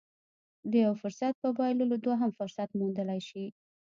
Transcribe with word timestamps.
د 0.71 0.73
يوه 0.83 0.95
فرصت 1.01 1.33
په 1.43 1.49
بايللو 1.57 1.95
دوهم 2.05 2.31
فرصت 2.39 2.69
موندلی 2.79 3.19
شي. 3.29 3.45